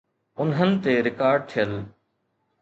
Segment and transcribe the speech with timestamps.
[0.43, 1.71] انهن تي رڪارڊ ٿيل.